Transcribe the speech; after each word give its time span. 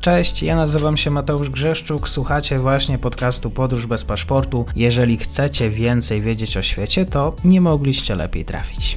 Cześć, 0.00 0.42
ja 0.42 0.56
nazywam 0.56 0.96
się 0.96 1.10
Mateusz 1.10 1.50
Grzeszczuk, 1.50 2.08
słuchacie 2.08 2.58
właśnie 2.58 2.98
podcastu 2.98 3.50
Podróż 3.50 3.86
bez 3.86 4.04
paszportu. 4.04 4.66
Jeżeli 4.76 5.16
chcecie 5.16 5.70
więcej 5.70 6.20
wiedzieć 6.20 6.56
o 6.56 6.62
świecie, 6.62 7.06
to 7.06 7.34
nie 7.44 7.60
mogliście 7.60 8.14
lepiej 8.14 8.44
trafić. 8.44 8.96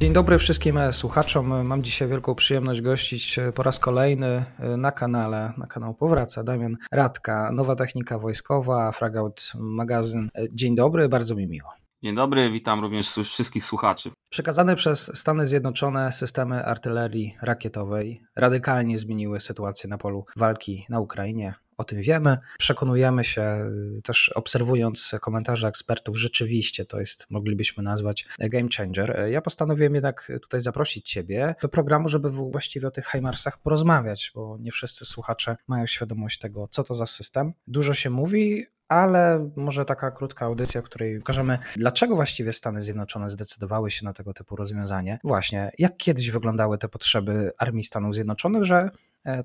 Dzień 0.00 0.12
dobry 0.12 0.38
wszystkim 0.38 0.78
słuchaczom. 0.92 1.66
Mam 1.66 1.82
dzisiaj 1.82 2.08
wielką 2.08 2.34
przyjemność 2.34 2.80
gościć 2.80 3.38
po 3.54 3.62
raz 3.62 3.78
kolejny 3.78 4.44
na 4.76 4.92
kanale, 4.92 5.52
na 5.58 5.66
kanał 5.66 5.94
Powraca 5.94 6.44
Damian 6.44 6.76
Radka, 6.92 7.52
Nowa 7.52 7.76
Technika 7.76 8.18
Wojskowa, 8.18 8.92
Fragout 8.92 9.52
Magazyn. 9.54 10.28
Dzień 10.52 10.74
dobry, 10.74 11.08
bardzo 11.08 11.34
mi 11.34 11.46
miło. 11.46 11.81
Dzień 12.04 12.14
dobry, 12.14 12.50
witam 12.50 12.80
również 12.80 13.10
wszystkich 13.24 13.64
słuchaczy. 13.64 14.10
Przekazane 14.28 14.76
przez 14.76 15.18
Stany 15.18 15.46
Zjednoczone 15.46 16.12
systemy 16.12 16.64
artylerii 16.64 17.36
rakietowej 17.42 18.22
radykalnie 18.36 18.98
zmieniły 18.98 19.40
sytuację 19.40 19.90
na 19.90 19.98
polu 19.98 20.24
walki 20.36 20.86
na 20.88 21.00
Ukrainie. 21.00 21.54
O 21.82 21.84
tym 21.84 22.02
wiemy. 22.02 22.38
Przekonujemy 22.58 23.24
się 23.24 23.70
też 24.02 24.28
obserwując 24.28 25.14
komentarze 25.20 25.68
ekspertów, 25.68 26.16
rzeczywiście 26.18 26.84
to 26.84 27.00
jest, 27.00 27.26
moglibyśmy 27.30 27.82
nazwać 27.82 28.26
game 28.38 28.68
changer. 28.76 29.26
Ja 29.30 29.40
postanowiłem 29.40 29.94
jednak 29.94 30.32
tutaj 30.42 30.60
zaprosić 30.60 31.10
Ciebie 31.10 31.54
do 31.62 31.68
programu, 31.68 32.08
żeby 32.08 32.30
właściwie 32.30 32.88
o 32.88 32.90
tych 32.90 33.06
Heimarsach 33.06 33.58
porozmawiać, 33.58 34.32
bo 34.34 34.56
nie 34.60 34.72
wszyscy 34.72 35.04
słuchacze 35.04 35.56
mają 35.68 35.86
świadomość 35.86 36.38
tego, 36.38 36.68
co 36.70 36.84
to 36.84 36.94
za 36.94 37.06
system. 37.06 37.52
Dużo 37.66 37.94
się 37.94 38.10
mówi, 38.10 38.66
ale 38.88 39.50
może 39.56 39.84
taka 39.84 40.10
krótka 40.10 40.46
audycja, 40.46 40.80
w 40.80 40.84
której 40.84 41.18
pokażemy, 41.18 41.58
dlaczego 41.76 42.14
właściwie 42.14 42.52
Stany 42.52 42.82
Zjednoczone 42.82 43.28
zdecydowały 43.28 43.90
się 43.90 44.04
na 44.04 44.12
tego 44.12 44.32
typu 44.32 44.56
rozwiązanie. 44.56 45.18
Właśnie, 45.24 45.70
jak 45.78 45.96
kiedyś 45.96 46.30
wyglądały 46.30 46.78
te 46.78 46.88
potrzeby 46.88 47.50
armii 47.58 47.84
Stanów 47.84 48.14
Zjednoczonych, 48.14 48.64
że 48.64 48.90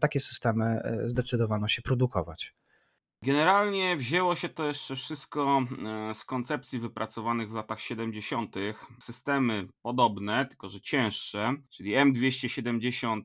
takie 0.02 0.20
systemy 0.20 0.82
zdecydowano 1.06 1.68
się 1.68 1.82
produkować. 1.82 2.54
Generalnie 3.24 3.96
wzięło 3.96 4.36
się 4.36 4.50
to 4.50 4.68
jeszcze 4.68 4.96
wszystko 4.96 5.62
z 6.14 6.26
koncepcji 6.26 6.80
wypracowanych 6.80 7.50
w 7.50 7.54
latach 7.54 7.82
70. 7.82 8.56
Systemy 9.00 9.68
podobne, 9.82 10.46
tylko 10.46 10.70
że 10.70 10.82
cięższe, 10.82 11.54
czyli 11.70 11.96
M270 11.96 13.22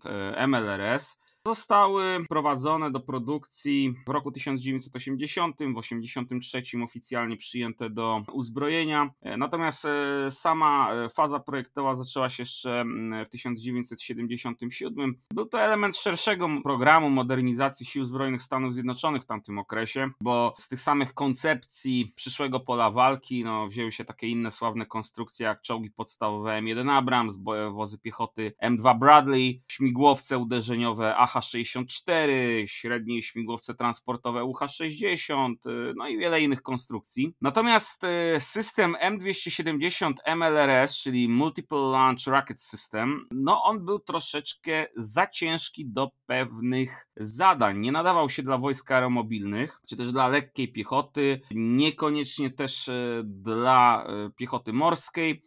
MLRS, 0.48 1.20
zostały 1.46 2.24
prowadzone 2.28 2.90
do 2.90 3.00
produkcji 3.00 3.94
w 4.06 4.10
roku 4.10 4.32
1980, 4.32 5.54
w 5.54 5.58
1983 5.58 6.62
oficjalnie 6.84 7.36
przyjęte 7.36 7.90
do 7.90 8.22
uzbrojenia. 8.32 9.10
Natomiast 9.38 9.86
sama 10.30 10.90
faza 11.14 11.40
projektowa 11.40 11.94
zaczęła 11.94 12.30
się 12.30 12.42
jeszcze 12.42 12.84
w 13.26 13.28
1977. 13.28 15.14
Był 15.34 15.46
to 15.46 15.60
element 15.60 15.96
szerszego 15.96 16.48
programu 16.62 17.10
modernizacji 17.10 17.86
Sił 17.86 18.04
Zbrojnych 18.04 18.42
Stanów 18.42 18.74
Zjednoczonych 18.74 19.22
w 19.22 19.26
tamtym 19.26 19.58
okresie, 19.58 20.10
bo 20.20 20.54
z 20.58 20.68
tych 20.68 20.80
samych 20.80 21.14
koncepcji 21.14 22.12
przyszłego 22.16 22.60
pola 22.60 22.90
walki 22.90 23.44
no, 23.44 23.66
wzięły 23.66 23.92
się 23.92 24.04
takie 24.04 24.28
inne 24.28 24.50
sławne 24.50 24.86
konstrukcje 24.86 25.46
jak 25.46 25.62
czołgi 25.62 25.90
podstawowe 25.90 26.50
M1 26.50 26.90
Abrams, 26.90 27.38
wozy 27.72 27.98
piechoty 27.98 28.52
M2 28.62 28.98
Bradley, 28.98 29.62
śmigłowce 29.68 30.38
uderzeniowe 30.38 31.16
AH 31.16 31.31
AH-64, 31.32 32.30
średnie 32.66 33.22
śmigłowce 33.22 33.74
transportowe 33.74 34.44
UH-60, 34.44 35.54
y, 35.66 35.94
no 35.96 36.08
i 36.08 36.18
wiele 36.18 36.40
innych 36.40 36.62
konstrukcji. 36.62 37.34
Natomiast 37.40 38.04
y, 38.04 38.40
system 38.40 38.96
M270 39.02 40.12
MLRS, 40.36 40.98
czyli 40.98 41.28
Multiple 41.28 41.78
Launch 41.78 42.26
Rocket 42.26 42.60
System, 42.60 43.26
no 43.30 43.62
on 43.62 43.84
był 43.84 43.98
troszeczkę 43.98 44.86
za 44.96 45.26
ciężki 45.26 45.86
do 45.86 46.10
pewnych 46.26 47.08
zadań. 47.16 47.78
Nie 47.78 47.92
nadawał 47.92 48.28
się 48.28 48.42
dla 48.42 48.58
wojsk 48.58 48.90
aeromobilnych, 48.90 49.80
czy 49.88 49.96
też 49.96 50.12
dla 50.12 50.28
lekkiej 50.28 50.72
piechoty, 50.72 51.40
niekoniecznie 51.50 52.50
też 52.50 52.88
y, 52.88 53.22
dla 53.24 54.06
piechoty 54.36 54.72
morskiej. 54.72 55.42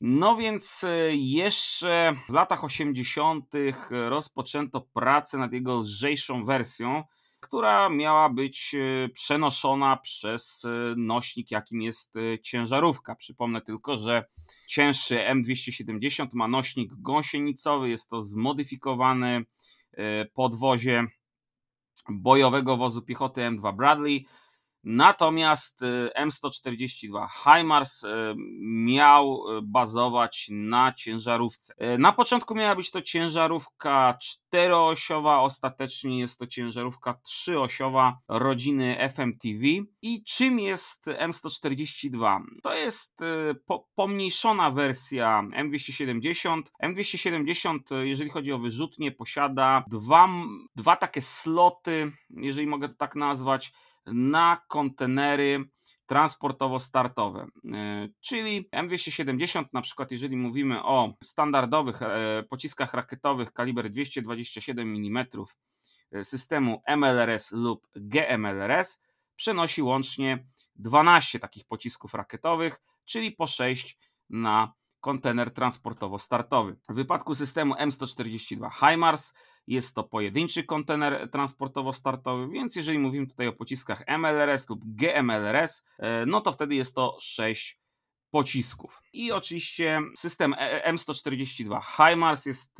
No 0.00 0.36
więc 0.36 0.84
e, 0.84 1.14
jeszcze 1.14 2.16
w 2.28 2.32
latach 2.32 2.64
80. 2.64 3.52
rozpoczęto 3.90 4.80
pracę 4.80 5.38
nad 5.38 5.52
jego 5.52 5.80
lżejszą 5.80 6.44
wersją, 6.44 7.04
która 7.40 7.88
miała 7.88 8.28
być 8.28 8.74
e, 8.74 9.08
przenoszona 9.08 9.96
przez 9.96 10.64
e, 10.64 10.94
nośnik, 10.96 11.50
jakim 11.50 11.82
jest 11.82 12.14
ciężarówka. 12.42 13.14
Przypomnę 13.14 13.60
tylko, 13.60 13.96
że 13.96 14.24
cięższy 14.68 15.16
M270 15.16 16.26
ma 16.32 16.48
nośnik 16.48 16.92
gąsienicowy, 16.94 17.88
jest 17.88 18.10
to 18.10 18.22
zmodyfikowany 18.22 19.44
podwozie 20.34 21.04
bojowego 22.08 22.76
wozu 22.76 23.02
piechoty 23.02 23.40
M2 23.40 23.76
Bradley 23.76 24.26
Natomiast 24.84 25.82
y, 25.82 26.10
M142 26.16 27.26
HIMARS 27.44 28.04
y, 28.04 28.08
miał 28.60 29.44
y, 29.58 29.62
bazować 29.62 30.46
na 30.50 30.92
ciężarówce. 30.92 31.74
Na 31.98 32.12
początku 32.12 32.54
miała 32.54 32.76
być 32.76 32.90
to 32.90 33.02
ciężarówka 33.02 34.18
czteroosiowa, 34.22 35.40
ostatecznie 35.40 36.18
jest 36.18 36.38
to 36.38 36.46
ciężarówka 36.46 37.20
trzyosiowa 37.22 38.18
rodziny 38.28 38.96
FMTV. 38.98 39.64
I 40.02 40.24
czym 40.24 40.58
jest 40.58 41.06
M142? 41.06 42.40
To 42.62 42.74
jest 42.74 43.20
po, 43.66 43.88
pomniejszona 43.94 44.70
wersja 44.70 45.42
M270. 45.56 46.62
M270, 46.82 47.78
jeżeli 48.02 48.30
chodzi 48.30 48.52
o 48.52 48.58
wyrzutnie, 48.58 49.12
posiada 49.12 49.84
dwa, 49.86 50.28
dwa 50.76 50.96
takie 50.96 51.22
sloty, 51.22 52.12
jeżeli 52.30 52.66
mogę 52.66 52.88
to 52.88 52.94
tak 52.94 53.16
nazwać 53.16 53.72
na 54.12 54.62
kontenery 54.68 55.64
transportowo-startowe. 56.06 57.46
E, 57.74 58.08
czyli 58.20 58.68
M270, 58.76 59.64
na 59.72 59.82
przykład, 59.82 60.10
jeżeli 60.10 60.36
mówimy 60.36 60.84
o 60.84 61.14
standardowych 61.24 62.02
e, 62.02 62.44
pociskach 62.50 62.94
rakietowych 62.94 63.52
kaliber 63.52 63.90
227 63.90 64.88
mm 64.88 65.26
e, 66.12 66.24
systemu 66.24 66.82
MLRS 66.96 67.52
lub 67.52 67.88
GMLRS, 67.96 69.02
przenosi 69.36 69.82
łącznie 69.82 70.46
12 70.76 71.38
takich 71.38 71.64
pocisków 71.64 72.14
rakietowych, 72.14 72.80
czyli 73.04 73.32
po 73.32 73.46
6 73.46 73.98
na 74.30 74.72
kontener 75.00 75.50
transportowo-startowy. 75.50 76.76
W 76.88 76.94
wypadku 76.94 77.34
systemu 77.34 77.74
M142 77.74 78.70
HIMARS 78.70 79.34
jest 79.68 79.94
to 79.94 80.04
pojedynczy 80.04 80.64
kontener 80.64 81.28
transportowo-startowy, 81.30 82.48
więc 82.52 82.76
jeżeli 82.76 82.98
mówimy 82.98 83.26
tutaj 83.26 83.46
o 83.46 83.52
pociskach 83.52 84.04
MLRS 84.18 84.68
lub 84.68 84.80
GMLRS, 84.84 85.84
e, 85.98 86.26
no 86.26 86.40
to 86.40 86.52
wtedy 86.52 86.74
jest 86.74 86.94
to 86.94 87.18
6 87.20 87.80
pocisków. 88.30 89.02
I 89.12 89.32
oczywiście 89.32 90.00
system 90.16 90.54
e, 90.54 90.84
e, 90.84 90.92
M142 90.92 91.80
HIMARS 91.96 92.46
jest 92.46 92.78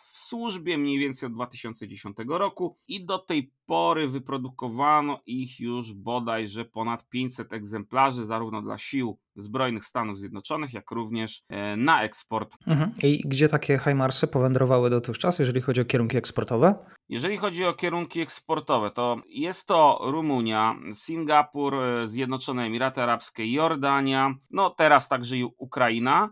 w 0.00 0.18
służbie 0.18 0.78
mniej 0.78 0.98
więcej 0.98 1.26
od 1.26 1.32
2010 1.32 2.16
roku 2.28 2.78
i 2.88 3.04
do 3.04 3.18
tej 3.18 3.52
pory 3.66 4.08
wyprodukowano 4.08 5.20
ich 5.26 5.60
już 5.60 5.92
bodajże 5.92 6.64
ponad 6.64 7.08
500 7.08 7.52
egzemplarzy, 7.52 8.26
zarówno 8.26 8.62
dla 8.62 8.78
sił 8.78 9.18
zbrojnych 9.36 9.84
Stanów 9.84 10.18
Zjednoczonych, 10.18 10.72
jak 10.72 10.90
również 10.90 11.42
e, 11.48 11.76
na 11.76 12.02
eksport. 12.02 12.56
Mhm. 12.66 12.92
I 13.02 13.22
gdzie 13.24 13.48
takie 13.48 13.78
HIMARSy 13.78 14.26
powędrowały 14.26 14.90
dotychczas, 14.90 15.38
jeżeli 15.38 15.60
chodzi 15.60 15.80
o 15.80 15.84
kierunki 15.84 16.16
eksportowe? 16.16 16.74
Jeżeli 17.08 17.36
chodzi 17.36 17.64
o 17.64 17.74
kierunki 17.74 18.20
eksportowe, 18.20 18.90
to 18.90 19.16
jest 19.26 19.66
to 19.66 19.98
Rumunia, 20.02 20.76
Singapur, 20.92 21.74
e, 21.74 22.08
Zjednoczone 22.08 22.64
Emiraty 22.64 23.02
Arabskie, 23.02 23.52
Jordania, 23.52 24.34
no 24.50 24.70
teraz 24.70 25.08
także 25.08 25.36
i 25.36 25.44
Ukraina 25.58 26.30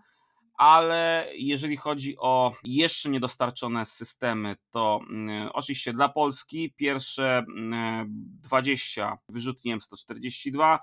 ale 0.61 1.29
jeżeli 1.37 1.77
chodzi 1.77 2.17
o 2.19 2.53
jeszcze 2.65 3.11
niedostarczone 3.11 3.87
systemy, 3.87 4.57
to 4.71 5.01
y, 5.47 5.53
oczywiście 5.53 5.93
dla 5.93 6.09
Polski 6.09 6.75
pierwsze 6.77 7.45
y, 7.49 8.05
20 8.43 9.19
wyrzutni 9.29 9.77
M142. 9.77 10.79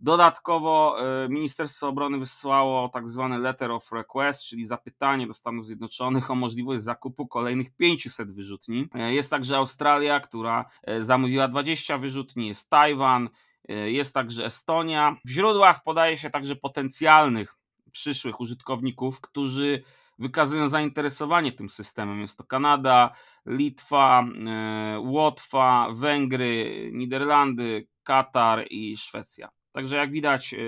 Dodatkowo 0.00 0.96
y, 1.24 1.28
Ministerstwo 1.28 1.88
Obrony 1.88 2.18
wysłało 2.18 2.88
tak 2.88 3.08
zwany 3.08 3.38
letter 3.38 3.70
of 3.70 3.92
request, 3.92 4.44
czyli 4.44 4.66
zapytanie 4.66 5.26
do 5.26 5.32
Stanów 5.32 5.66
Zjednoczonych 5.66 6.30
o 6.30 6.34
możliwość 6.34 6.82
zakupu 6.82 7.26
kolejnych 7.26 7.76
500 7.76 8.32
wyrzutni. 8.32 8.88
Y, 9.08 9.12
jest 9.14 9.30
także 9.30 9.56
Australia, 9.56 10.20
która 10.20 10.64
y, 10.90 11.04
zamówiła 11.04 11.48
20 11.48 11.98
wyrzutni, 11.98 12.48
jest 12.48 12.70
Tajwan, 12.70 13.28
jest 13.86 14.14
także 14.14 14.44
Estonia. 14.44 15.16
W 15.24 15.30
źródłach 15.30 15.82
podaje 15.82 16.18
się 16.18 16.30
także 16.30 16.56
potencjalnych 16.56 17.56
przyszłych 17.92 18.40
użytkowników, 18.40 19.20
którzy 19.20 19.82
wykazują 20.18 20.68
zainteresowanie 20.68 21.52
tym 21.52 21.68
systemem. 21.68 22.20
Jest 22.20 22.38
to 22.38 22.44
Kanada, 22.44 23.12
Litwa, 23.46 24.24
Łotwa, 24.98 25.88
Węgry, 25.92 26.90
Niderlandy, 26.92 27.88
Katar 28.02 28.64
i 28.70 28.96
Szwecja. 28.96 29.57
Także 29.72 29.96
jak 29.96 30.10
widać, 30.10 30.54
e, 30.54 30.58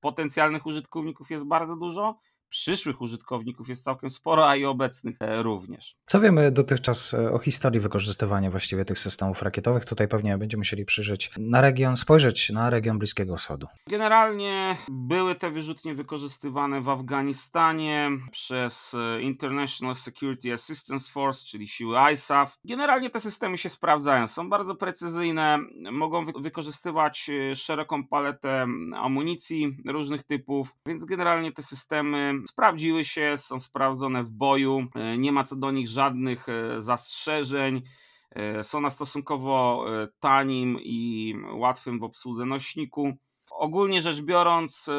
potencjalnych 0.00 0.66
użytkowników 0.66 1.30
jest 1.30 1.46
bardzo 1.46 1.76
dużo. 1.76 2.20
Przyszłych 2.48 3.00
użytkowników 3.00 3.68
jest 3.68 3.84
całkiem 3.84 4.10
sporo, 4.10 4.48
a 4.48 4.56
i 4.56 4.64
obecnych 4.64 5.16
e, 5.20 5.42
również. 5.42 5.96
Co 6.04 6.20
wiemy 6.20 6.50
dotychczas 6.50 7.14
e, 7.14 7.32
o 7.32 7.38
historii 7.38 7.80
wykorzystywania 7.80 8.50
właściwie 8.50 8.84
tych 8.84 8.98
systemów 8.98 9.42
rakietowych? 9.42 9.84
Tutaj 9.84 10.08
pewnie 10.08 10.38
będziemy 10.38 10.60
musieli 10.60 10.84
przyjrzeć 10.84 11.30
na 11.38 11.60
region, 11.60 11.96
spojrzeć 11.96 12.50
na 12.50 12.70
region 12.70 12.98
Bliskiego 12.98 13.36
Wschodu. 13.36 13.66
Generalnie 13.86 14.76
były 14.88 15.34
te 15.34 15.50
wyrzutnie 15.50 15.94
wykorzystywane 15.94 16.80
w 16.80 16.88
Afganistanie 16.88 18.10
przez 18.30 18.94
e, 18.94 19.22
International 19.22 19.96
Security 19.96 20.52
Assistance 20.52 21.12
Force, 21.12 21.46
czyli 21.46 21.68
siły 21.68 21.96
ISAF. 22.12 22.58
Generalnie 22.64 23.10
te 23.10 23.20
systemy 23.20 23.58
się 23.58 23.68
sprawdzają, 23.68 24.26
są 24.26 24.50
bardzo 24.50 24.74
precyzyjne, 24.74 25.58
mogą 25.92 26.24
wy 26.24 26.32
wykorzystywać 26.40 27.30
szeroką 27.54 28.06
paletę 28.06 28.66
amunicji 28.94 29.76
różnych 29.86 30.22
typów, 30.22 30.74
więc 30.86 31.04
generalnie 31.04 31.52
te 31.52 31.62
systemy 31.62 32.37
sprawdziły 32.46 33.04
się, 33.04 33.34
są 33.38 33.60
sprawdzone 33.60 34.24
w 34.24 34.30
boju, 34.30 34.86
e, 34.94 35.18
nie 35.18 35.32
ma 35.32 35.44
co 35.44 35.56
do 35.56 35.70
nich 35.70 35.88
żadnych 35.88 36.48
e, 36.48 36.80
zastrzeżeń. 36.80 37.82
E, 38.30 38.64
są 38.64 38.80
na 38.80 38.90
stosunkowo 38.90 39.84
tanim 40.20 40.78
i 40.80 41.34
łatwym 41.52 41.98
w 41.98 42.02
obsłudze 42.02 42.46
nośniku. 42.46 43.12
Ogólnie 43.50 44.02
rzecz 44.02 44.20
biorąc, 44.20 44.90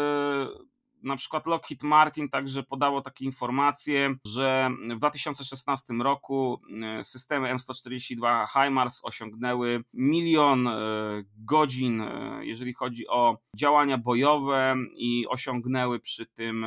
na 1.03 1.15
przykład 1.15 1.47
Lockheed 1.47 1.83
Martin 1.83 2.29
także 2.29 2.63
podało 2.63 3.01
takie 3.01 3.25
informacje, 3.25 4.15
że 4.25 4.71
w 4.95 4.97
2016 4.97 5.93
roku 5.93 6.61
e, 6.83 7.03
systemy 7.03 7.55
M142 7.55 8.45
HIMARS 8.47 8.99
osiągnęły 9.03 9.83
milion 9.93 10.67
e, 10.67 10.73
godzin, 11.37 12.01
e, 12.01 12.39
jeżeli 12.41 12.73
chodzi 12.73 13.07
o 13.07 13.37
działania 13.55 13.97
bojowe 13.97 14.75
i 14.95 15.27
osiągnęły 15.27 15.99
przy 15.99 16.25
tym, 16.25 16.65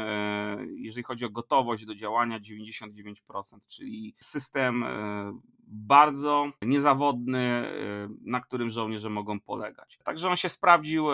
jeżeli 0.76 1.02
chodzi 1.02 1.24
o 1.24 1.30
gotowość 1.30 1.84
do 1.84 1.94
działania, 1.94 2.40
99%, 2.40 3.14
czyli 3.68 4.14
system 4.20 4.84
bardzo 5.72 6.50
niezawodny, 6.62 7.72
na 8.20 8.40
którym 8.40 8.70
żołnierze 8.70 9.10
mogą 9.10 9.40
polegać. 9.40 9.98
Także 10.04 10.30
on 10.30 10.36
się 10.36 10.48
sprawdził 10.48 11.06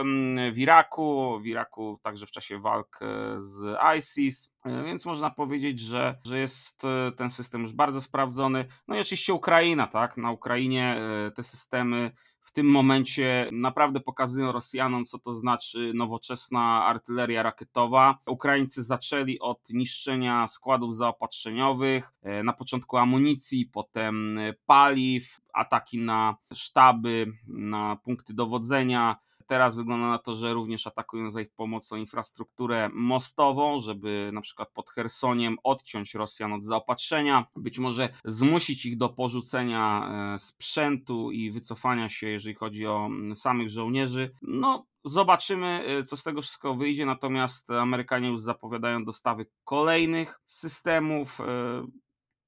w 0.53 0.59
Iraku, 0.59 1.39
w 1.43 1.47
Iraku 1.47 2.01
także 2.03 2.27
w 2.27 2.31
czasie 2.31 2.59
walk 2.59 3.01
z 3.37 3.79
ISIS, 3.99 4.47
e, 4.47 4.58
więc 4.85 5.07
można 5.07 5.31
powiedzieć, 5.31 5.81
że, 5.81 6.19
że 6.25 6.39
jest 6.39 6.85
e, 6.85 7.13
ten 7.13 7.31
system 7.31 7.63
już 7.63 7.73
bardzo 7.73 8.01
sprawdzony. 8.01 8.65
No 8.89 8.97
i 8.97 9.01
oczywiście 9.01 9.35
Ukraina, 9.35 9.87
tak? 9.87 10.17
Na 10.17 10.31
Ukrainie 10.31 10.97
e, 11.27 11.31
te 11.31 11.45
systemy 11.45 12.11
w 12.41 12.53
tym 12.53 12.67
momencie 12.67 13.49
naprawdę 13.53 14.01
pokazują 14.01 14.53
Rosjanom, 14.53 15.05
co 15.05 15.19
to 15.19 15.35
znaczy 15.35 15.93
nowoczesna 15.95 16.85
artyleria 16.85 17.43
rakietowa. 17.43 18.19
Ukraińcy 18.27 18.83
zaczęli 18.83 19.39
od 19.39 19.71
niszczenia 19.71 20.47
składów 20.47 20.97
zaopatrzeniowych, 20.97 22.13
na 22.45 22.53
początku 22.53 22.97
amunicji, 22.97 23.67
potem 23.67 24.41
paliw, 24.67 25.41
ataki 25.53 25.99
na 25.99 26.37
sztaby, 26.53 27.27
na 27.49 27.97
punkty 27.97 28.35
dowodzenia, 28.35 29.17
teraz 29.49 29.77
wygląda 29.77 30.09
na 30.09 30.19
to, 30.19 30.35
że 30.35 30.55
również 30.55 30.87
atakują 30.87 31.31
za 31.31 31.41
ich 31.41 31.51
pomocą 31.51 31.97
infrastrukturę 31.97 32.91
mostową, 32.93 33.81
żeby 33.81 34.31
na 34.33 34.41
przykład 34.41 34.71
pod 34.73 34.91
Chersoniem 34.91 35.57
odciąć 35.65 36.15
Rosjan 36.15 36.53
od 36.53 36.65
zaopatrzenia, 36.65 37.47
być 37.57 37.79
może 37.79 38.09
zmusić 38.25 38.87
ich 38.87 38.97
do 38.97 39.09
porzucenia 39.09 40.11
e, 40.35 40.39
sprzętu 40.39 41.31
i 41.31 41.51
wycofania 41.51 42.09
się, 42.09 42.27
jeżeli 42.27 42.55
chodzi 42.55 42.87
o 42.87 43.11
samych 43.35 43.71
żołnierzy. 43.71 44.31
No, 44.43 44.87
Zobaczymy, 45.05 45.85
e, 45.87 46.03
co 46.03 46.17
z 46.17 46.23
tego 46.23 46.43
wszystkiego 46.43 46.75
wyjdzie, 46.75 47.07
natomiast 47.07 47.71
Amerykanie 47.71 48.29
już 48.29 48.41
zapowiadają 48.41 49.05
dostawy 49.05 49.47
kolejnych 49.65 50.41
systemów, 50.45 51.41
e, 51.41 51.45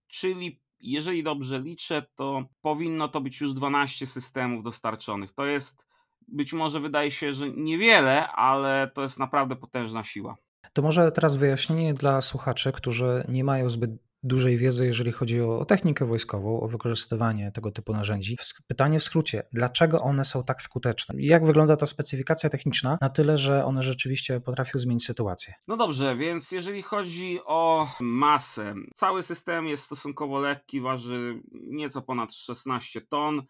czyli 0.08 0.60
jeżeli 0.80 1.22
dobrze 1.22 1.60
liczę, 1.60 2.06
to 2.14 2.44
powinno 2.60 3.08
to 3.08 3.20
być 3.20 3.40
już 3.40 3.54
12 3.54 4.06
systemów 4.06 4.64
dostarczonych. 4.64 5.32
To 5.32 5.44
jest 5.44 5.89
być 6.32 6.52
może 6.52 6.80
wydaje 6.80 7.10
się, 7.10 7.34
że 7.34 7.50
niewiele, 7.50 8.28
ale 8.28 8.90
to 8.94 9.02
jest 9.02 9.18
naprawdę 9.18 9.56
potężna 9.56 10.04
siła. 10.04 10.36
To 10.72 10.82
może 10.82 11.12
teraz 11.12 11.36
wyjaśnienie 11.36 11.94
dla 11.94 12.20
słuchaczy, 12.20 12.72
którzy 12.72 13.24
nie 13.28 13.44
mają 13.44 13.68
zbyt 13.68 13.90
dużej 14.22 14.56
wiedzy, 14.56 14.86
jeżeli 14.86 15.12
chodzi 15.12 15.40
o 15.40 15.64
technikę 15.64 16.06
wojskową, 16.06 16.60
o 16.60 16.68
wykorzystywanie 16.68 17.52
tego 17.52 17.70
typu 17.70 17.92
narzędzi. 17.92 18.36
Pytanie 18.66 18.98
w 18.98 19.04
skrócie, 19.04 19.42
dlaczego 19.52 20.00
one 20.00 20.24
są 20.24 20.44
tak 20.44 20.62
skuteczne? 20.62 21.14
Jak 21.18 21.46
wygląda 21.46 21.76
ta 21.76 21.86
specyfikacja 21.86 22.50
techniczna 22.50 22.98
na 23.00 23.08
tyle, 23.08 23.38
że 23.38 23.64
one 23.64 23.82
rzeczywiście 23.82 24.40
potrafią 24.40 24.78
zmienić 24.78 25.06
sytuację? 25.06 25.54
No 25.68 25.76
dobrze, 25.76 26.16
więc 26.16 26.52
jeżeli 26.52 26.82
chodzi 26.82 27.38
o 27.44 27.88
masę, 28.00 28.74
cały 28.94 29.22
system 29.22 29.66
jest 29.66 29.84
stosunkowo 29.84 30.40
lekki, 30.40 30.80
waży 30.80 31.42
nieco 31.52 32.02
ponad 32.02 32.34
16 32.34 33.00
ton. 33.00 33.42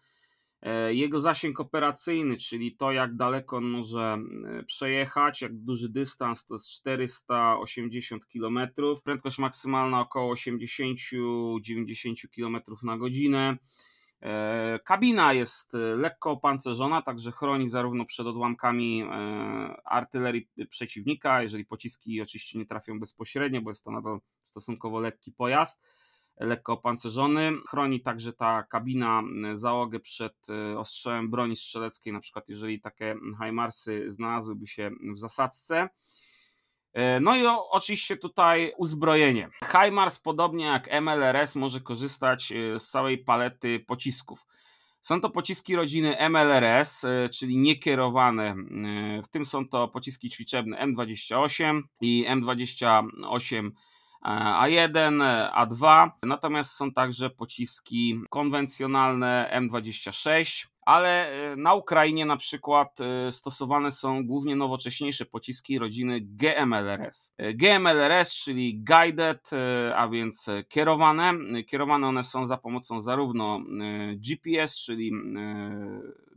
E, 0.61 0.93
jego 0.93 1.19
zasięg 1.19 1.59
operacyjny, 1.59 2.37
czyli 2.37 2.75
to 2.75 2.91
jak 2.91 3.15
daleko 3.15 3.57
on 3.57 3.63
może 3.63 4.17
e, 4.59 4.63
przejechać, 4.63 5.41
jak 5.41 5.57
duży 5.57 5.89
dystans, 5.89 6.45
to 6.45 6.55
jest 6.55 6.69
480 6.69 8.25
km, 8.25 8.59
prędkość 9.03 9.39
maksymalna 9.39 9.99
około 9.99 10.35
80-90 10.35 12.27
km 12.35 12.57
na 12.83 12.97
godzinę. 12.97 13.57
E, 14.21 14.79
kabina 14.85 15.33
jest 15.33 15.73
lekko 15.97 16.31
opancerzona, 16.31 17.01
także 17.01 17.31
chroni 17.31 17.69
zarówno 17.69 18.05
przed 18.05 18.27
odłamkami 18.27 19.03
artylerii 19.85 20.49
przeciwnika, 20.69 21.43
jeżeli 21.43 21.65
pociski 21.65 22.21
oczywiście 22.21 22.59
nie 22.59 22.65
trafią 22.65 22.99
bezpośrednio, 22.99 23.61
bo 23.61 23.71
jest 23.71 23.83
to 23.83 23.91
nadal 23.91 24.19
stosunkowo 24.43 24.99
lekki 24.99 25.31
pojazd 25.31 25.83
lekko 26.39 26.73
opancerzony. 26.73 27.51
Chroni 27.69 28.01
także 28.01 28.33
ta 28.33 28.63
kabina 28.63 29.23
załogę 29.53 29.99
przed 29.99 30.49
e, 30.49 30.79
ostrzałem 30.79 31.29
broni 31.29 31.55
strzeleckiej, 31.55 32.13
na 32.13 32.19
przykład 32.19 32.49
jeżeli 32.49 32.79
takie 32.79 33.15
HIMARSy 33.43 34.11
znalazłyby 34.11 34.67
się 34.67 34.91
w 35.13 35.17
zasadzce. 35.17 35.89
E, 36.93 37.19
no 37.19 37.35
i 37.35 37.45
oczywiście 37.71 38.17
tutaj 38.17 38.73
uzbrojenie. 38.77 39.49
HIMARS, 39.71 40.19
podobnie 40.19 40.65
jak 40.65 41.01
MLRS, 41.01 41.55
może 41.55 41.81
korzystać 41.81 42.51
e, 42.51 42.79
z 42.79 42.89
całej 42.89 43.17
palety 43.17 43.79
pocisków. 43.79 44.45
Są 45.01 45.21
to 45.21 45.29
pociski 45.29 45.75
rodziny 45.75 46.17
MLRS, 46.29 47.05
czyli 47.33 47.57
niekierowane. 47.57 48.55
W 49.23 49.27
tym 49.27 49.45
są 49.45 49.67
to 49.67 49.87
pociski 49.87 50.29
ćwiczebne 50.29 50.87
M28 50.87 51.81
i 52.01 52.25
M28 52.29 53.71
a1, 54.23 55.23
A2, 55.55 56.09
natomiast 56.23 56.71
są 56.71 56.91
także 56.91 57.29
pociski 57.29 58.21
konwencjonalne 58.29 59.51
M26, 59.53 60.67
ale 60.81 61.31
e, 61.51 61.55
na 61.55 61.73
Ukrainie 61.73 62.25
na 62.25 62.37
przykład 62.37 62.99
e, 63.01 63.31
stosowane 63.31 63.91
są 63.91 64.25
głównie 64.25 64.55
nowocześniejsze 64.55 65.25
pociski 65.25 65.79
rodziny 65.79 66.21
GMLRS. 66.21 67.33
E, 67.37 67.53
GMLRS, 67.53 68.33
czyli 68.33 68.83
guided, 68.83 69.49
a 69.95 70.07
więc 70.07 70.49
kierowane. 70.69 71.33
Kierowane 71.67 72.07
one 72.07 72.23
są 72.23 72.45
za 72.45 72.57
pomocą 72.57 72.99
zarówno 72.99 73.59
GPS, 74.15 74.75
czyli 74.75 75.11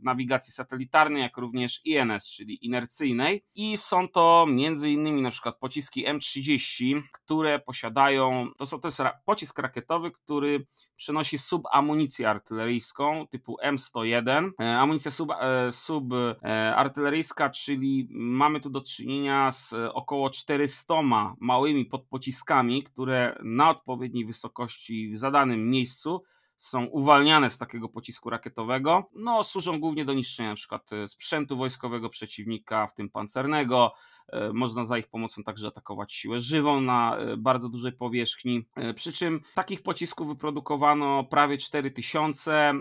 nawigacji 0.01 0.53
satelitarnej, 0.53 1.21
jak 1.21 1.37
również 1.37 1.81
INS, 1.85 2.27
czyli 2.27 2.65
inercyjnej. 2.65 3.43
I 3.55 3.77
są 3.77 4.09
to 4.09 4.45
między 4.49 4.91
innymi 4.91 5.21
na 5.21 5.31
przykład 5.31 5.57
pociski 5.57 6.07
M30, 6.07 7.01
które 7.11 7.59
posiadają, 7.59 8.47
to, 8.57 8.65
są, 8.65 8.79
to 8.79 8.87
jest 8.87 9.01
pocisk 9.25 9.59
rakietowy, 9.59 10.11
który 10.11 10.65
przenosi 10.95 11.37
subamunicję 11.37 12.29
artyleryjską 12.29 13.27
typu 13.27 13.57
M101. 13.65 14.34
E, 14.61 14.77
amunicja 14.77 15.11
sub, 15.11 15.31
e, 15.31 15.71
subartyleryjska, 15.71 17.49
czyli 17.49 18.07
mamy 18.11 18.59
tu 18.59 18.69
do 18.69 18.81
czynienia 18.81 19.51
z 19.51 19.73
około 19.93 20.29
400 20.29 20.95
małymi 21.39 21.85
podpociskami, 21.85 22.83
które 22.83 23.37
na 23.43 23.69
odpowiedniej 23.69 24.25
wysokości 24.25 25.09
w 25.09 25.17
zadanym 25.17 25.69
miejscu 25.69 26.23
są 26.57 26.85
uwalniane 26.85 27.49
z 27.49 27.57
takiego 27.57 27.89
pocisku 27.89 28.29
rakietowego, 28.29 29.09
no 29.15 29.43
służą 29.43 29.79
głównie 29.79 30.05
do 30.05 30.13
niszczenia 30.13 30.55
e, 30.91 31.07
sprzętu 31.07 31.57
wojskowego 31.57 32.09
przeciwnika, 32.09 32.87
w 32.87 32.93
tym 32.93 33.09
pancernego, 33.09 33.91
E, 33.91 34.14
można 34.53 34.85
za 34.85 34.97
ich 34.97 35.07
pomocą 35.07 35.43
także 35.43 35.67
atakować 35.67 36.13
siłę 36.13 36.41
żywą 36.41 36.81
na 36.81 37.17
e, 37.17 37.37
bardzo 37.37 37.69
dużej 37.69 37.91
powierzchni. 37.91 38.65
E, 38.75 38.93
przy 38.93 39.13
czym 39.13 39.41
takich 39.55 39.83
pocisków 39.83 40.27
wyprodukowano 40.27 41.23
prawie 41.23 41.57
4000. 41.57 42.73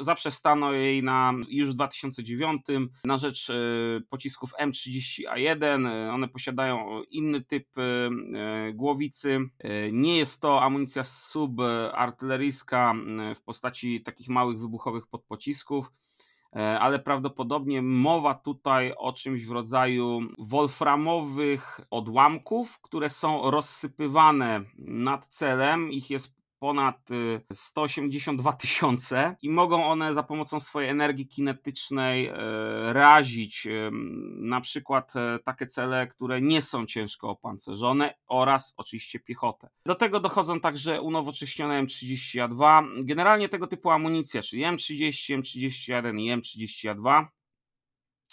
Zaprzestano 0.00 0.72
jej 0.72 1.02
na, 1.02 1.32
już 1.48 1.70
w 1.70 1.74
2009 1.74 2.62
na 3.04 3.16
rzecz 3.16 3.52
pocisków 4.10 4.52
M30A1. 4.62 5.86
One 6.14 6.28
posiadają 6.28 7.02
inny 7.10 7.40
typ 7.44 7.68
głowicy. 8.74 9.38
Nie 9.92 10.18
jest 10.18 10.42
to 10.42 10.62
amunicja 10.62 11.04
subartyleryjska 11.04 12.94
w 13.36 13.42
postaci 13.42 14.02
takich 14.02 14.28
małych 14.28 14.58
wybuchowych 14.60 15.06
podpocisków 15.06 15.86
e, 15.86 16.11
ale 16.52 16.98
prawdopodobnie 16.98 17.82
mowa 17.82 18.34
tutaj 18.34 18.92
o 18.96 19.12
czymś 19.12 19.46
w 19.46 19.50
rodzaju 19.50 20.20
wolframowych 20.38 21.80
odłamków, 21.90 22.80
które 22.80 23.10
są 23.10 23.50
rozsypywane 23.50 24.60
nad 24.78 25.26
celem. 25.26 25.90
Ich 25.90 26.10
jest 26.10 26.41
ponad 26.62 27.08
182 27.52 28.50
y, 28.50 28.56
tysiące 28.56 29.36
i 29.42 29.50
mogą 29.50 29.84
one 29.84 30.14
za 30.14 30.22
pomocą 30.22 30.60
swojej 30.60 30.90
energii 30.90 31.26
kinetycznej 31.26 32.26
e, 32.26 32.32
razić 32.92 33.68
na 34.36 34.60
przykład 34.60 35.12
e, 35.16 35.38
takie 35.44 35.66
cele, 35.66 36.06
które 36.06 36.40
nie 36.40 36.62
są 36.62 36.86
ciężko 36.86 37.30
opancerzone 37.30 38.14
oraz 38.26 38.74
oczywiście 38.76 39.20
piechotę. 39.20 39.68
Do 39.86 39.94
tego 39.94 40.20
dochodzą 40.20 40.60
także 40.60 41.00
unowocześnione 41.00 41.84
M32. 41.84 42.82
Generalnie 43.04 43.48
tego 43.48 43.66
typu 43.66 43.90
amunicja, 43.90 44.42
czyli 44.42 44.62
M30, 44.62 45.40
M31 45.40 46.20
i 46.20 46.32
M32 46.32 47.26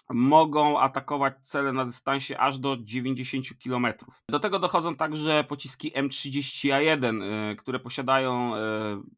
mogą 0.09 0.79
atakować 0.79 1.33
cele 1.41 1.73
na 1.73 1.85
dystansie 1.85 2.37
aż 2.37 2.57
do 2.59 2.77
90 2.77 3.45
km. 3.63 3.87
Do 4.29 4.39
tego 4.39 4.59
dochodzą 4.59 4.95
także 4.95 5.43
pociski 5.43 5.91
M30A1, 5.91 7.23
y, 7.51 7.55
które 7.55 7.79
posiadają 7.79 8.55
y, 8.55 8.59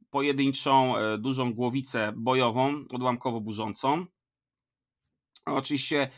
pojedynczą 0.09 0.97
y, 0.97 1.17
dużą 1.17 1.53
głowicę 1.53 2.13
bojową, 2.15 2.85
odłamkowo 2.89 3.41
burzącą. 3.41 4.05
Oczywiście 5.45 6.09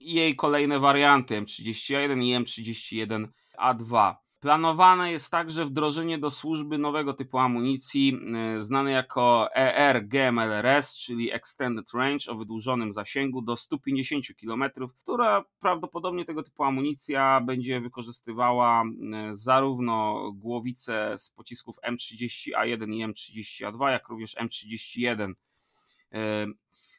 jej 0.00 0.36
kolejne 0.36 0.78
warianty 0.78 1.42
M31 1.42 2.24
i 2.24 2.36
M31A2. 2.36 4.14
Planowane 4.40 5.12
jest 5.12 5.30
także 5.30 5.64
wdrożenie 5.64 6.18
do 6.18 6.30
służby 6.30 6.78
nowego 6.78 7.14
typu 7.14 7.38
amunicji, 7.38 8.20
y, 8.58 8.62
znanej 8.62 8.94
jako 8.94 9.48
ER-GMLRS, 9.54 10.96
czyli 10.96 11.32
Extended 11.32 11.92
Range 11.94 12.30
o 12.30 12.34
wydłużonym 12.34 12.92
zasięgu 12.92 13.42
do 13.42 13.56
150 13.56 14.24
km, 14.40 14.64
która 14.98 15.44
prawdopodobnie 15.60 16.24
tego 16.24 16.42
typu 16.42 16.64
amunicja 16.64 17.40
będzie 17.40 17.80
wykorzystywała 17.80 18.84
y, 18.84 19.36
zarówno 19.36 20.30
głowice 20.32 21.14
z 21.18 21.30
pocisków 21.30 21.76
M30A1 21.76 22.94
i 22.94 23.06
M30A2, 23.06 23.88
jak 23.88 24.08
również 24.08 24.36
M31 24.36 25.32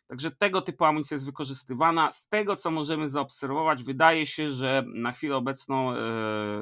Także 0.09 0.31
tego 0.31 0.61
typu 0.61 0.85
amunicja 0.85 1.15
jest 1.15 1.25
wykorzystywana. 1.25 2.11
Z 2.11 2.27
tego, 2.27 2.55
co 2.55 2.71
możemy 2.71 3.09
zaobserwować, 3.09 3.83
wydaje 3.83 4.25
się, 4.25 4.49
że 4.49 4.83
na 4.93 5.11
chwilę 5.11 5.35
obecną 5.35 5.93
e, 5.93 5.97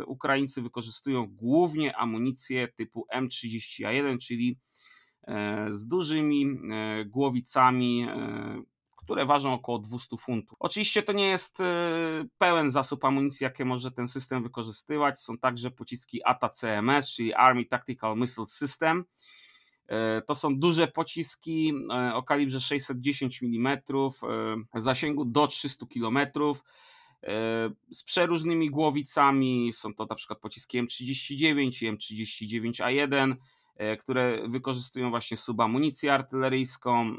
Ukraińcy 0.06 0.62
wykorzystują 0.62 1.28
głównie 1.28 1.98
amunicję 1.98 2.68
typu 2.68 3.08
M30A1, 3.16 4.18
czyli 4.18 4.58
e, 5.28 5.68
z 5.70 5.88
dużymi 5.88 6.46
e, 6.46 7.06
głowicami, 7.06 8.08
które 8.98 9.26
ważą 9.26 9.54
około 9.54 9.80
200 9.80 10.18
funtów. 10.18 10.58
Oczywiście 10.60 11.04
to 11.04 11.14
nie 11.14 11.28
jest 11.28 11.58
pełen 12.38 12.72
zasób 12.72 13.06
amunicji, 13.06 13.44
jakie 13.44 13.66
może 13.66 13.92
ten 13.92 14.08
system 14.08 14.44
wykorzystywać. 14.44 15.20
Są 15.20 15.38
także 15.38 15.72
pociski 15.72 16.24
ATA-CMS, 16.26 17.14
czyli 17.16 17.34
Army 17.34 17.66
Tactical 17.66 18.18
Missile 18.18 18.48
System. 18.48 19.06
E, 19.88 20.22
to 20.22 20.36
są 20.36 20.60
duże 20.60 20.88
pociski 20.88 21.74
e, 21.92 22.14
o 22.14 22.24
kalibrze 22.24 22.62
610 22.62 23.44
mm, 23.44 23.78
zasięgu 24.76 25.26
do 25.26 25.48
300 25.48 25.86
km 25.94 26.20
z 27.92 28.04
przeróżnymi 28.04 28.70
głowicami. 28.70 29.74
Są 29.74 29.94
to 29.94 30.06
na 30.10 30.16
przykład 30.16 30.40
pociski 30.40 30.84
M39 30.84 31.86
i 31.86 31.92
M39A1, 31.92 33.36
e, 33.76 33.98
które 33.98 34.48
wykorzystują 34.48 35.10
właśnie 35.10 35.38
subamunicję 35.38 36.14
artyleryjską. 36.14 37.18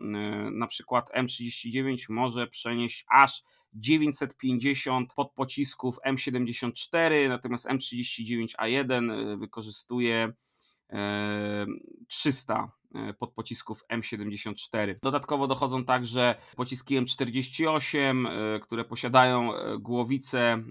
Na 0.53 0.67
przykład 0.67 1.11
M39 1.11 1.97
może 2.09 2.47
przenieść 2.47 3.05
aż 3.09 3.43
950 3.75 5.15
podpocisków 5.15 5.99
M74, 6.07 7.29
natomiast 7.29 7.67
M39A1 7.67 9.39
wykorzystuje 9.39 10.33
300 12.09 12.73
e, 12.95 13.15
podpocisków 13.15 13.85
M74. 13.93 14.95
Dodatkowo 15.03 15.47
dochodzą 15.47 15.85
także 15.85 16.35
pociski 16.57 17.01
M48, 17.01 18.29
e, 18.29 18.61
które 18.61 18.85
posiadają 18.85 19.55
e, 19.55 19.79
głowicę 19.79 20.63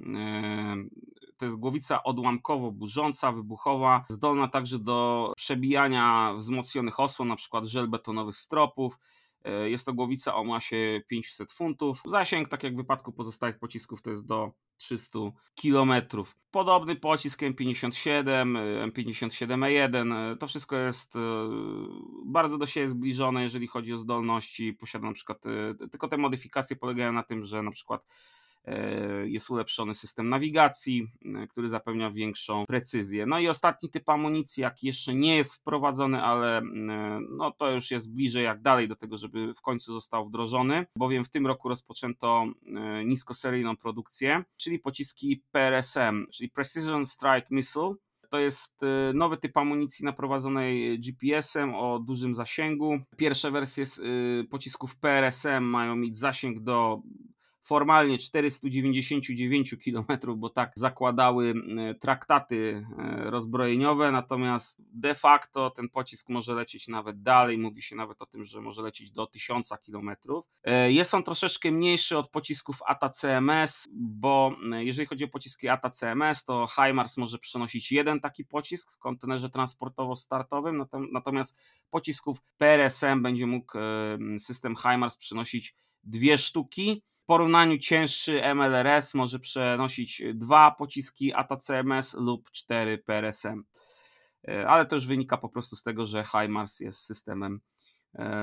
to 1.37 1.45
jest 1.45 1.57
głowica 1.57 2.03
odłamkowo 2.03 2.71
burząca, 2.71 3.31
wybuchowa, 3.31 4.05
zdolna 4.09 4.47
także 4.47 4.79
do 4.79 5.31
przebijania 5.35 6.33
wzmocnionych 6.37 6.99
osłon, 6.99 7.27
na 7.27 7.35
przykład 7.35 7.65
żelbetonowych 7.65 8.35
stropów. 8.35 8.99
Jest 9.65 9.85
to 9.85 9.93
głowica 9.93 10.35
o 10.35 10.43
masie 10.43 11.01
500 11.07 11.51
funtów. 11.51 12.01
Zasięg, 12.05 12.49
tak 12.49 12.63
jak 12.63 12.73
w 12.73 12.77
wypadku 12.77 13.11
pozostałych 13.11 13.59
pocisków, 13.59 14.01
to 14.01 14.09
jest 14.09 14.27
do 14.27 14.51
300 14.77 15.19
km. 15.61 15.93
Podobny 16.51 16.95
pocisk 16.95 17.41
M57, 17.41 18.23
M57E1, 18.91 20.37
to 20.37 20.47
wszystko 20.47 20.75
jest 20.75 21.15
e, 21.15 21.19
bardzo 22.25 22.57
do 22.57 22.65
siebie 22.65 22.89
zbliżone, 22.89 23.43
jeżeli 23.43 23.67
chodzi 23.67 23.93
o 23.93 23.97
zdolności. 23.97 24.73
Posiada 24.73 25.07
na 25.07 25.13
przykład, 25.13 25.45
e, 25.45 25.87
tylko 25.89 26.07
te 26.07 26.17
modyfikacje 26.17 26.75
polegają 26.75 27.13
na 27.13 27.23
tym, 27.23 27.43
że 27.43 27.63
na 27.63 27.71
przykład 27.71 28.05
E, 28.05 28.36
jest 29.25 29.49
ulepszony 29.49 29.95
system 29.95 30.29
nawigacji, 30.29 31.07
e, 31.25 31.47
który 31.47 31.69
zapewnia 31.69 32.11
większą 32.11 32.65
precyzję. 32.65 33.25
No 33.25 33.39
i 33.39 33.47
ostatni 33.47 33.89
typ 33.89 34.09
amunicji, 34.09 34.61
jaki 34.61 34.87
jeszcze 34.87 35.15
nie 35.15 35.37
jest 35.37 35.55
wprowadzony, 35.55 36.21
ale 36.21 36.57
e, 36.57 36.63
no 37.29 37.51
to 37.51 37.71
już 37.71 37.91
jest 37.91 38.13
bliżej 38.13 38.43
jak 38.43 38.61
dalej 38.61 38.87
do 38.87 38.95
tego, 38.95 39.17
żeby 39.17 39.53
w 39.53 39.61
końcu 39.61 39.93
został 39.93 40.27
wdrożony, 40.27 40.85
bowiem 40.95 41.23
w 41.23 41.29
tym 41.29 41.47
roku 41.47 41.69
rozpoczęto 41.69 42.45
niskoseryjną 43.05 43.77
produkcję, 43.77 44.43
czyli 44.57 44.79
pociski 44.79 45.43
PRSM, 45.51 46.27
czyli 46.31 46.49
Precision 46.49 47.05
Strike 47.05 47.47
Missile, 47.51 47.95
to 48.29 48.39
jest 48.39 48.81
nowy 49.13 49.37
typ 49.37 49.57
amunicji 49.57 50.05
naprowadzonej 50.05 50.99
GPS-em 50.99 51.75
o 51.75 51.99
dużym 51.99 52.35
zasięgu. 52.35 52.99
Pierwsze 53.17 53.51
wersje 53.51 53.85
pocisków 54.49 54.95
PRSM 54.95 55.63
mają 55.63 55.95
mieć 55.95 56.17
zasięg 56.17 56.59
do 56.59 57.01
formalnie 57.67 58.17
499 58.17 59.75
km, 59.85 60.37
bo 60.37 60.49
tak 60.49 60.71
zakładały 60.75 61.53
e, 61.77 61.95
traktaty 61.95 62.85
e, 62.97 63.29
rozbrojeniowe, 63.29 64.11
natomiast 64.11 64.81
de 64.99 65.15
facto 65.15 65.69
ten 65.69 65.89
pocisk 65.89 66.29
może 66.29 66.53
lecieć 66.53 66.87
nawet 66.87 67.21
dalej, 67.21 67.57
mówi 67.57 67.81
się 67.81 67.95
nawet 67.95 68.21
o 68.21 68.25
tym, 68.25 68.45
że 68.45 68.61
może 68.61 68.81
lecieć 68.81 69.11
do 69.11 69.27
1000 69.27 69.69
km. 69.85 70.11
E, 70.63 70.91
jest 70.91 71.13
on 71.13 71.23
troszeczkę 71.23 71.71
mniejszy 71.71 72.17
od 72.17 72.29
pocisków 72.29 72.79
ATA-CMS, 72.85 73.89
bo 73.93 74.55
jeżeli 74.77 75.07
chodzi 75.07 75.23
o 75.23 75.27
pociski 75.27 75.69
ATA-CMS, 75.69 76.45
to 76.45 76.67
HIMARS 76.67 77.17
może 77.17 77.39
przenosić 77.39 77.91
jeden 77.91 78.19
taki 78.19 78.45
pocisk 78.45 78.91
w 78.91 78.97
kontenerze 78.97 79.49
transportowo-startowym, 79.49 80.85
natomiast 81.11 81.57
pocisków 81.89 82.37
PRSM 82.57 83.21
będzie 83.21 83.47
mógł 83.47 83.77
system 84.39 84.75
HIMARS 84.75 85.17
przenosić 85.17 85.75
dwie 86.03 86.37
sztuki 86.37 87.03
porównaniu 87.27 87.77
cięższy 87.77 88.41
MLRS 88.55 89.13
może 89.13 89.39
przenosić 89.39 90.21
dwa 90.33 90.71
pociski 90.71 91.33
ATACMS 91.33 92.13
lub 92.13 92.51
cztery 92.51 92.97
PRSM. 92.97 93.63
E, 94.47 94.67
ale 94.67 94.85
to 94.85 94.95
już 94.95 95.07
wynika 95.07 95.37
po 95.37 95.49
prostu 95.49 95.75
z 95.75 95.83
tego, 95.83 96.05
że 96.05 96.23
HIMARS 96.23 96.79
jest 96.79 96.99
systemem 96.99 97.61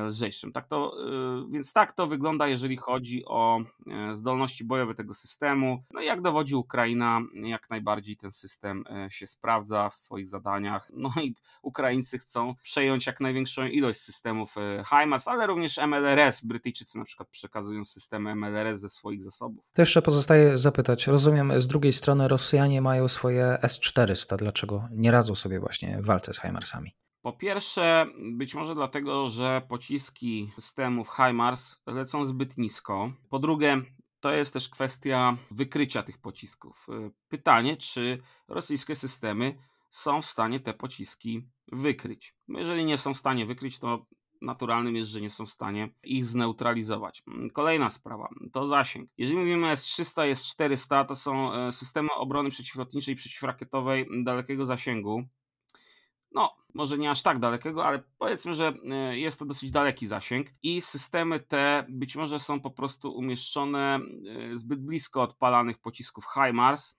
lżejszym. 0.06 0.52
Tak 0.52 0.68
to, 0.68 0.97
e, 1.09 1.50
więc 1.50 1.73
tak 1.73 1.92
to 1.92 2.06
wygląda, 2.06 2.49
jeżeli 2.49 2.76
chodzi 2.76 3.25
o 3.26 3.61
e, 3.90 4.14
zdolności 4.14 4.64
bojowe 4.64 4.94
tego 4.94 5.14
systemu. 5.14 5.85
No 5.90 6.00
i 6.00 6.04
jak 6.04 6.23
dowodzi 6.23 6.54
Ukraina, 6.54 7.21
jak 7.35 7.71
najbardziej 7.71 8.16
ten 8.16 8.33
system 8.33 8.85
się 9.09 9.26
sprawdza 9.26 9.90
w 9.90 9.94
swoich 9.94 10.28
zadaniach. 10.28 10.90
No 10.94 11.12
i 11.23 11.35
Ukraińcy 11.62 12.18
chcą 12.18 12.54
przejąć 12.62 13.06
jak 13.06 13.21
największą 13.21 13.66
ilość 13.66 14.00
systemów 14.00 14.54
HIMARS, 14.88 15.28
ale 15.28 15.47
również 15.47 15.78
MLRS. 15.78 16.44
Brytyjczycy 16.44 16.99
na 16.99 17.04
przykład 17.04 17.28
przekazują 17.28 17.85
systemy 17.85 18.35
MLRS 18.35 18.80
ze 18.80 18.88
swoich 18.88 19.23
zasobów. 19.23 19.64
To 19.73 19.83
jeszcze 19.83 20.02
pozostaje 20.02 20.59
zapytać. 20.59 21.06
Rozumiem, 21.06 21.61
z 21.61 21.68
drugiej 21.68 21.92
strony 21.92 22.28
Rosjanie 22.28 22.83
mają 22.83 23.09
swoje 23.09 23.59
S-400. 23.62 24.37
Dlaczego 24.37 24.88
nie 24.90 25.11
radzą 25.11 25.35
sobie 25.35 25.61
właśnie 25.61 25.99
w 26.02 26.06
walce 26.06 26.35
z 26.35 26.40
HIMARSami? 26.40 26.94
Po 27.25 27.33
pierwsze, 27.33 28.07
być 28.33 28.54
może 28.54 28.75
dlatego, 28.75 29.28
że 29.28 29.62
pociski 29.69 30.52
systemów 30.57 31.09
HIMARS 31.16 31.83
lecą 31.87 32.25
zbyt 32.25 32.59
nisko. 32.59 33.12
Po 33.31 33.38
drugie, 33.38 33.83
to 34.21 34.33
jest 34.33 34.52
też 34.52 34.69
kwestia 34.69 35.37
wykrycia 35.50 36.02
tych 36.02 36.19
pocisków. 36.19 36.87
Pytanie, 37.28 37.76
czy 37.76 38.23
rosyjskie 38.49 38.95
systemy 38.95 39.59
są 39.90 40.23
w 40.23 40.26
stanie 40.26 40.61
te 40.61 40.75
pociski 40.75 41.49
wykryć. 41.73 42.37
Jeżeli 42.49 42.85
nie 42.85 42.99
są 42.99 43.14
w 43.14 43.19
stanie 43.19 43.47
wykryć, 43.47 43.78
to 43.78 44.07
naturalnym 44.43 44.97
jest, 44.97 45.09
że 45.09 45.21
nie 45.21 45.31
są 45.31 45.47
w 45.47 45.50
stanie 45.50 45.95
ich 46.02 46.25
zneutralizować. 46.25 47.23
Kolejna 47.52 47.90
sprawa 47.90 48.28
to 48.52 48.66
zasięg. 48.66 49.11
Jeżeli 49.19 49.38
mówimy 49.38 49.69
S-300, 49.69 50.23
S-400, 50.23 51.07
to 51.07 51.16
są 51.16 51.52
e, 51.52 51.73
systemy 51.73 52.09
obrony 52.16 52.50
przeciwlotniczej 52.50 53.14
i 53.14 53.16
przeciwrakietowej 53.16 54.07
dalekiego 54.25 54.64
zasięgu, 54.64 55.25
no 56.35 56.57
może 56.75 56.99
nie 56.99 57.11
aż 57.11 57.23
tak 57.23 57.38
dalekiego, 57.38 57.87
ale 57.87 58.03
powiedzmy, 58.19 58.55
że 58.55 58.73
e, 58.91 59.19
jest 59.19 59.38
to 59.38 59.45
dosyć 59.45 59.71
daleki 59.71 60.07
zasięg 60.07 60.47
i 60.62 60.81
systemy 60.81 61.41
te 61.41 61.87
być 61.88 62.17
może 62.17 62.38
są 62.38 62.61
po 62.61 62.71
prostu 62.71 63.17
umieszczone 63.17 64.00
e, 64.53 64.57
zbyt 64.57 64.81
blisko 64.81 65.23
odpalanych 65.23 65.79
pocisków 65.79 66.26
HIMARS, 66.35 66.97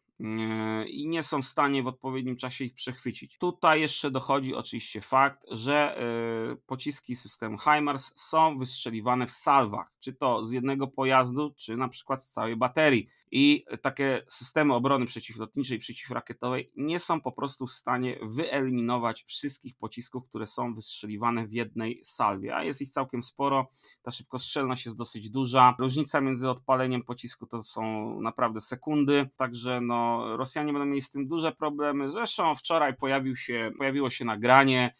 i 0.87 1.07
nie 1.07 1.23
są 1.23 1.41
w 1.41 1.45
stanie 1.45 1.83
w 1.83 1.87
odpowiednim 1.87 2.37
czasie 2.37 2.65
ich 2.65 2.73
przechwycić. 2.73 3.37
Tutaj 3.37 3.81
jeszcze 3.81 4.11
dochodzi 4.11 4.55
oczywiście 4.55 5.01
fakt, 5.01 5.45
że 5.51 5.97
e, 5.97 6.55
pociski 6.55 7.15
systemu 7.15 7.57
HIMARS 7.57 8.13
są 8.15 8.57
wystrzeliwane 8.57 9.27
w 9.27 9.31
salwach, 9.31 9.93
czy 9.99 10.13
to 10.13 10.43
z 10.43 10.51
jednego 10.51 10.87
pojazdu, 10.87 11.53
czy 11.57 11.77
na 11.77 11.87
przykład 11.87 12.23
z 12.23 12.29
całej 12.29 12.55
baterii. 12.55 13.09
I 13.37 13.65
takie 13.81 14.23
systemy 14.27 14.73
obrony 14.73 15.05
przeciwlotniczej, 15.05 15.79
przeciwrakietowej 15.79 16.71
nie 16.75 16.99
są 16.99 17.21
po 17.21 17.31
prostu 17.31 17.67
w 17.67 17.71
stanie 17.71 18.19
wyeliminować 18.21 19.23
wszystkich 19.23 19.77
pocisków, 19.77 20.29
które 20.29 20.47
są 20.47 20.73
wystrzeliwane 20.73 21.47
w 21.47 21.53
jednej 21.53 22.01
salwie, 22.03 22.55
a 22.55 22.63
jest 22.63 22.81
ich 22.81 22.89
całkiem 22.89 23.23
sporo. 23.23 23.69
Ta 24.01 24.11
szybkostrzelność 24.11 24.85
jest 24.85 24.97
dosyć 24.97 25.29
duża. 25.29 25.75
Różnica 25.79 26.21
między 26.21 26.49
odpaleniem 26.49 27.03
pocisku 27.03 27.47
to 27.47 27.63
są 27.63 27.81
naprawdę 28.21 28.61
sekundy, 28.61 29.29
także 29.37 29.81
no 29.81 30.23
Rosjanie 30.37 30.73
będą 30.73 30.85
mieli 30.85 31.01
z 31.01 31.11
tym 31.11 31.27
duże 31.27 31.51
problemy. 31.51 32.09
Zresztą 32.09 32.55
wczoraj 32.55 32.95
pojawił 32.97 33.35
się, 33.35 33.71
pojawiło 33.77 34.09
się 34.09 34.25
nagranie 34.25 34.93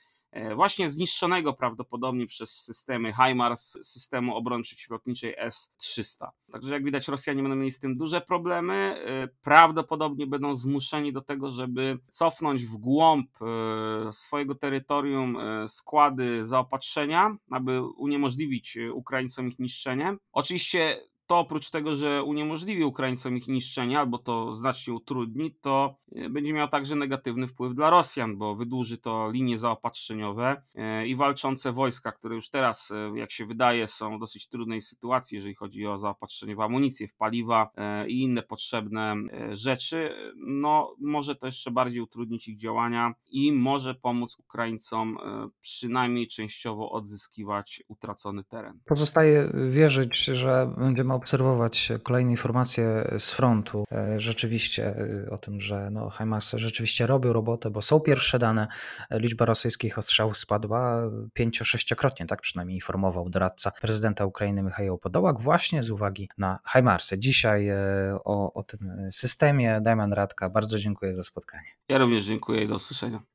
właśnie 0.55 0.89
zniszczonego 0.89 1.53
prawdopodobnie 1.53 2.27
przez 2.27 2.63
systemy 2.63 3.13
HIMARS 3.13 3.77
systemu 3.83 4.35
obrony 4.35 4.63
przeciwlotniczej 4.63 5.35
S-300. 5.37 6.27
Także 6.51 6.73
jak 6.73 6.83
widać 6.83 7.07
Rosjanie 7.07 7.41
będą 7.41 7.55
mieli 7.55 7.71
z 7.71 7.79
tym 7.79 7.97
duże 7.97 8.21
problemy. 8.21 8.73
E, 8.73 9.27
prawdopodobnie 9.41 10.27
będą 10.27 10.55
zmuszeni 10.55 11.13
do 11.13 11.21
tego, 11.21 11.49
żeby 11.49 11.99
cofnąć 12.09 12.65
w 12.65 12.77
głąb 12.77 13.29
e, 13.41 14.11
swojego 14.11 14.55
terytorium 14.55 15.37
składy 15.67 16.45
zaopatrzenia, 16.45 17.35
aby 17.51 17.81
uniemożliwić 17.81 18.77
Ukraińcom 18.93 19.47
ich 19.47 19.59
niszczenie. 19.59 20.17
Oczywiście 20.31 20.97
to 21.27 21.39
oprócz 21.39 21.69
tego, 21.69 21.95
że 21.95 22.23
uniemożliwi 22.23 22.83
Ukraińcom 22.83 23.37
ich 23.37 23.47
niszczenie 23.47 23.99
albo 23.99 24.17
to 24.17 24.55
znacznie 24.55 24.93
utrudni, 24.93 25.55
to 25.61 25.95
e, 26.15 26.29
będzie 26.29 26.53
miało 26.53 26.67
także 26.67 26.95
negatywny 26.95 27.47
wpływ 27.47 27.75
dla 27.75 27.89
Rosjan, 27.89 28.37
bo 28.37 28.55
wydłuży 28.55 28.97
to 28.97 29.31
linie 29.31 29.57
zaopatrzeniowe 29.57 30.61
e, 30.75 31.07
i 31.07 31.15
walczące 31.15 31.71
wojska, 31.71 32.11
które 32.11 32.35
już 32.35 32.49
teraz, 32.49 32.91
e, 32.91 33.19
jak 33.19 33.31
się 33.31 33.45
wydaje, 33.45 33.87
są 33.87 34.17
w 34.17 34.19
dosyć 34.19 34.49
trudnej 34.49 34.81
sytuacji, 34.81 35.35
jeżeli 35.35 35.55
chodzi 35.55 35.87
o 35.87 35.97
zaopatrzenie 35.97 36.55
w 36.55 36.59
amunicję, 36.59 37.07
w 37.07 37.15
paliwa 37.15 37.69
i 38.07 38.21
inne 38.21 38.43
potrzebne 38.43 39.15
rzeczy, 39.51 40.09
no 40.37 40.95
może 40.99 41.35
to 41.35 41.45
jeszcze 41.45 41.71
bardziej 41.71 42.01
utrudnić 42.01 42.47
ich 42.47 42.57
działania 42.57 43.13
i 43.27 43.51
może 43.51 43.95
pomóc 43.95 44.37
Ukraińcom 44.39 45.17
przynajmniej 45.61 46.27
częściowo 46.27 46.91
odzyskiwać 46.91 47.83
utracony 47.87 48.43
teren. 48.43 48.79
Pozostaje 48.85 49.51
wierzyć, 49.69 50.25
że 50.25 50.73
będziemy 50.77 51.13
obserwować 51.15 51.91
kolejne 52.03 52.31
informacje 52.31 53.11
z 53.17 53.31
frontu, 53.31 53.85
e, 53.91 54.19
rzeczywiście 54.19 54.95
e, 55.25 55.29
o 55.29 55.37
tym, 55.37 55.61
że 55.61 55.89
no, 55.91 56.09
Hamas 56.09 56.51
rzeczywiście 56.57 57.07
robił 57.07 57.33
robotę, 57.33 57.69
bo 57.69 57.81
są 57.81 57.99
pierwsze 57.99 58.39
dane, 58.39 58.67
liczba 59.11 59.45
rosyjskich 59.45 59.97
ostrzałów 59.97 60.37
spadła 60.37 61.01
pięcio-sześciokrotnie, 61.33 62.25
tak 62.25 62.41
przynajmniej 62.41 62.77
informował 62.77 63.29
doradca 63.29 63.71
prezydenta 63.81 64.25
Ukrainy 64.25 64.63
Michał 64.63 64.97
Podołak, 64.97 65.41
właśnie 65.41 65.83
z 65.83 65.91
uwagi 65.91 66.29
na 66.37 66.59
Hajmarsy. 66.63 67.19
Dzisiaj 67.19 67.67
e, 67.67 67.77
o, 68.23 68.53
o 68.53 68.63
tym 68.63 69.09
systemie 69.11 69.81
Damian 69.81 70.13
Radka, 70.13 70.49
bardzo 70.49 70.79
dziękuję 70.79 71.13
za 71.13 71.23
spotkanie. 71.23 71.67
Ja 71.89 71.97
również 71.97 72.25
dziękuję 72.25 72.63
i 72.63 72.67
do 72.67 72.75
usłyszenia. 72.75 73.34